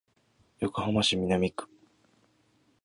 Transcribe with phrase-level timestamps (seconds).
[0.61, 1.67] 横浜市南区